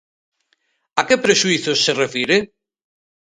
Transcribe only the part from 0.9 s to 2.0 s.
A que prexuízos se